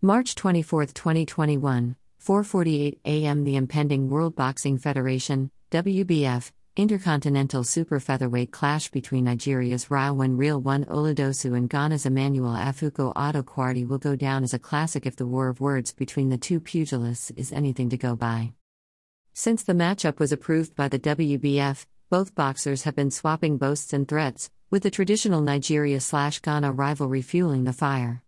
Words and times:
March 0.00 0.36
24, 0.36 0.86
2021, 0.86 1.96
4:48 2.24 2.98
a.m. 3.04 3.42
The 3.42 3.56
impending 3.56 4.08
World 4.08 4.36
Boxing 4.36 4.78
Federation 4.78 5.50
(WBF) 5.72 6.52
Intercontinental 6.76 7.64
Super 7.64 7.98
Featherweight 7.98 8.52
clash 8.52 8.92
between 8.92 9.24
Nigeria's 9.24 9.86
Rilwan 9.86 10.38
Real 10.38 10.60
One 10.60 10.84
Oladosu 10.84 11.56
and 11.56 11.68
Ghana's 11.68 12.06
Emmanuel 12.06 12.52
Afikpo 12.52 13.12
Otto 13.16 13.42
will 13.88 13.98
go 13.98 14.14
down 14.14 14.44
as 14.44 14.54
a 14.54 14.58
classic 14.60 15.04
if 15.04 15.16
the 15.16 15.26
war 15.26 15.48
of 15.48 15.60
words 15.60 15.92
between 15.92 16.28
the 16.28 16.38
two 16.38 16.60
pugilists 16.60 17.32
is 17.32 17.50
anything 17.50 17.88
to 17.88 17.96
go 17.96 18.14
by. 18.14 18.52
Since 19.34 19.64
the 19.64 19.72
matchup 19.72 20.20
was 20.20 20.30
approved 20.30 20.76
by 20.76 20.86
the 20.86 21.00
WBF, 21.00 21.86
both 22.08 22.36
boxers 22.36 22.84
have 22.84 22.94
been 22.94 23.10
swapping 23.10 23.58
boasts 23.58 23.92
and 23.92 24.06
threats, 24.06 24.48
with 24.70 24.84
the 24.84 24.92
traditional 24.92 25.40
Nigeria 25.40 25.98
slash 25.98 26.38
Ghana 26.38 26.70
rivalry 26.70 27.22
fueling 27.22 27.64
the 27.64 27.72
fire. 27.72 28.22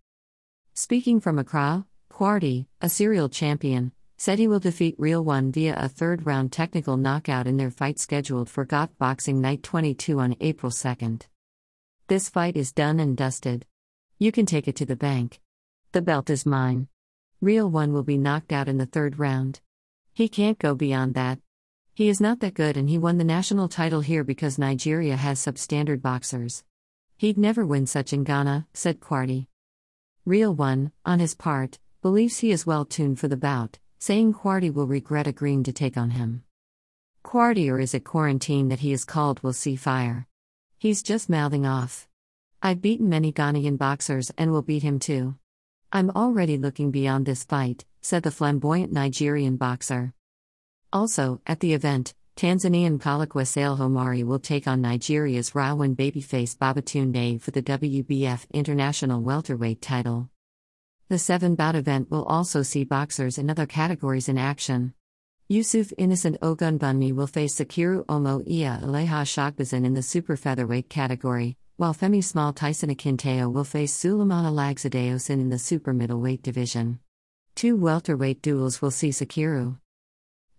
Speaking 0.82 1.20
from 1.20 1.38
Accra, 1.38 1.84
Quartey, 2.10 2.64
a 2.80 2.88
serial 2.88 3.28
champion, 3.28 3.92
said 4.16 4.38
he 4.38 4.48
will 4.48 4.60
defeat 4.60 4.94
Real 4.96 5.22
One 5.22 5.52
via 5.52 5.76
a 5.76 5.90
third 5.90 6.24
round 6.24 6.52
technical 6.52 6.96
knockout 6.96 7.46
in 7.46 7.58
their 7.58 7.70
fight 7.70 7.98
scheduled 7.98 8.48
for 8.48 8.64
GOtv 8.64 8.88
Boxing 8.96 9.42
Night 9.42 9.62
22 9.62 10.18
on 10.18 10.36
April 10.40 10.72
2nd. 10.72 11.26
This 12.06 12.30
fight 12.30 12.56
is 12.56 12.72
done 12.72 12.98
and 12.98 13.14
dusted. 13.14 13.66
You 14.18 14.32
can 14.32 14.46
take 14.46 14.68
it 14.68 14.76
to 14.76 14.86
the 14.86 14.96
bank. 14.96 15.38
The 15.92 16.00
belt 16.00 16.30
is 16.30 16.46
mine. 16.46 16.88
Real 17.42 17.70
One 17.70 17.92
will 17.92 18.02
be 18.02 18.16
knocked 18.16 18.50
out 18.50 18.66
in 18.66 18.78
the 18.78 18.86
third 18.86 19.18
round. 19.18 19.60
He 20.14 20.30
can't 20.30 20.58
go 20.58 20.74
beyond 20.74 21.12
that. 21.12 21.40
He 21.92 22.08
is 22.08 22.22
not 22.22 22.40
that 22.40 22.54
good 22.54 22.78
and 22.78 22.88
he 22.88 22.96
won 22.96 23.18
the 23.18 23.24
national 23.24 23.68
title 23.68 24.00
here 24.00 24.24
because 24.24 24.56
Nigeria 24.56 25.16
has 25.16 25.44
substandard 25.44 26.00
boxers. 26.00 26.64
He'd 27.18 27.36
never 27.36 27.66
win 27.66 27.86
such 27.86 28.14
in 28.14 28.24
Ghana, 28.24 28.66
said 28.72 28.98
Quartey. 28.98 29.46
Real 30.30 30.54
One, 30.54 30.92
on 31.04 31.18
his 31.18 31.34
part, 31.34 31.80
believes 32.02 32.38
he 32.38 32.52
is 32.52 32.64
well 32.64 32.84
tuned 32.84 33.18
for 33.18 33.26
the 33.26 33.36
bout, 33.36 33.80
saying 33.98 34.34
Quartey 34.34 34.72
will 34.72 34.86
regret 34.86 35.26
agreeing 35.26 35.64
to 35.64 35.72
take 35.72 35.96
on 35.96 36.10
him. 36.10 36.44
Quartey, 37.24 37.68
or 37.68 37.80
is 37.80 37.94
it 37.94 38.04
quarantine 38.04 38.68
that 38.68 38.78
he 38.78 38.92
is 38.92 39.04
called, 39.04 39.42
will 39.42 39.52
see 39.52 39.74
fire. 39.74 40.28
He's 40.78 41.02
just 41.02 41.30
mouthing 41.30 41.66
off. 41.66 42.06
I've 42.62 42.80
beaten 42.80 43.08
many 43.08 43.32
Ghanaian 43.32 43.76
boxers 43.76 44.30
and 44.38 44.52
will 44.52 44.62
beat 44.62 44.84
him 44.84 45.00
too. 45.00 45.34
I'm 45.90 46.10
already 46.10 46.56
looking 46.56 46.92
beyond 46.92 47.26
this 47.26 47.42
fight, 47.42 47.84
said 48.00 48.22
the 48.22 48.30
flamboyant 48.30 48.92
Nigerian 48.92 49.56
boxer. 49.56 50.14
Also, 50.92 51.40
at 51.44 51.58
the 51.58 51.74
event, 51.74 52.14
Tanzanian 52.40 52.98
Kalakwa 52.98 53.46
Sale 53.46 53.76
Homari 53.76 54.24
will 54.24 54.38
take 54.38 54.66
on 54.66 54.80
Nigeria's 54.80 55.50
Rilwan 55.50 55.94
babyface 55.94 56.56
Babatunde 56.56 57.38
for 57.38 57.50
the 57.50 57.60
WBF 57.62 58.50
International 58.54 59.20
Welterweight 59.20 59.82
title. 59.82 60.30
The 61.10 61.18
seven 61.18 61.54
bout 61.54 61.74
event 61.74 62.10
will 62.10 62.24
also 62.24 62.62
see 62.62 62.84
boxers 62.84 63.36
in 63.36 63.50
other 63.50 63.66
categories 63.66 64.26
in 64.26 64.38
action. 64.38 64.94
Yusuf 65.50 65.92
Innocent 65.98 66.40
Ogunbunmi 66.40 67.14
will 67.14 67.26
face 67.26 67.56
Sakiru 67.56 68.06
Omo 68.06 68.42
Iya 68.48 68.80
Aleha 68.84 69.26
Shogbazin 69.26 69.84
in 69.84 69.92
the 69.92 70.02
super 70.02 70.34
featherweight 70.34 70.88
category, 70.88 71.58
while 71.76 71.92
Femi 71.92 72.24
Small 72.24 72.54
Tyson 72.54 72.88
Akinteo 72.88 73.52
will 73.52 73.64
face 73.64 73.92
Suleiman 73.92 74.46
Alagzadeosin 74.46 75.40
in 75.42 75.50
the 75.50 75.58
super 75.58 75.92
middleweight 75.92 76.42
division. 76.42 77.00
Two 77.54 77.76
welterweight 77.76 78.40
duels 78.40 78.80
will 78.80 78.90
see 78.90 79.10
Sakiru. 79.10 79.76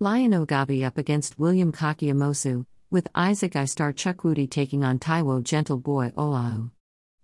Lion 0.02 0.32
Ogabi 0.32 0.84
up 0.84 0.98
against 0.98 1.38
William 1.38 1.72
Kakiamosu, 1.72 2.66
with 2.90 3.08
Isaac 3.14 3.56
Istar 3.56 3.94
Chukwudi 3.94 4.50
taking 4.50 4.84
on 4.84 4.98
Taiwo 4.98 5.44
Gentle 5.44 5.78
Boy 5.78 6.12
Olahu. 6.18 6.72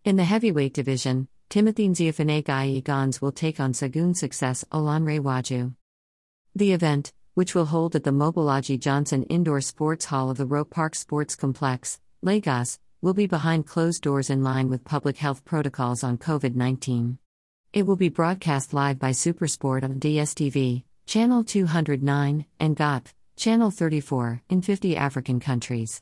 In 0.06 0.16
the 0.16 0.24
heavyweight 0.24 0.76
division, 0.76 1.28
Timothy 1.50 1.90
Nziafane 1.90 2.84
Gans 2.84 3.20
will 3.20 3.32
take 3.32 3.60
on 3.60 3.74
Segun 3.74 4.16
Success 4.16 4.64
Olanrewaju. 4.72 5.74
The 6.54 6.72
event, 6.72 7.14
which 7.34 7.56
will 7.56 7.66
hold 7.66 7.96
at 7.96 8.04
the 8.04 8.12
Mobolaji 8.12 8.80
Johnson 8.80 9.24
Indoor 9.24 9.62
Sports 9.62 10.06
Hall 10.06 10.30
of 10.30 10.38
the 10.38 10.46
Rowe 10.46 10.64
Park 10.64 10.94
Sports 10.94 11.36
Complex, 11.36 12.00
Lagos, 12.22 12.78
will 13.02 13.16
be 13.16 13.26
behind 13.26 13.66
closed 13.66 14.04
doors 14.04 14.30
in 14.30 14.44
line 14.44 14.70
with 14.70 14.86
public 14.86 15.18
health 15.18 15.44
protocols 15.46 16.04
on 16.04 16.20
COVID 16.20 16.54
19. 16.54 17.18
It 17.74 17.88
will 17.88 17.96
be 17.96 18.10
broadcast 18.10 18.72
live 18.72 19.00
by 19.00 19.14
Supersport 19.14 19.84
on 19.84 20.00
DSTV, 20.00 20.84
Channel 21.08 21.46
209, 21.46 22.46
and 22.60 22.76
GOtv, 22.76 23.14
Channel 23.38 23.72
34, 23.72 24.42
in 24.50 24.62
50 24.62 24.98
African 24.98 25.40
countries. 25.40 26.02